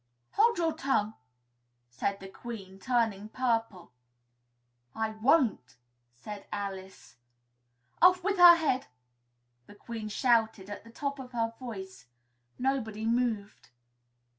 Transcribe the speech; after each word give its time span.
"Hold 0.31 0.57
your 0.57 0.73
tongue!" 0.73 1.13
said 1.91 2.19
the 2.19 2.27
Queen, 2.27 2.79
turning 2.79 3.29
purple. 3.29 3.91
"I 4.95 5.11
won't!" 5.11 5.75
said 6.15 6.47
Alice. 6.51 7.17
"Off 8.01 8.23
with 8.23 8.37
her 8.39 8.55
head!" 8.55 8.87
the 9.67 9.75
Queen 9.75 10.09
shouted 10.09 10.71
at 10.71 10.83
the 10.83 10.89
top 10.89 11.19
of 11.19 11.33
her 11.33 11.53
voice. 11.59 12.07
Nobody 12.57 13.05
moved. 13.05 13.69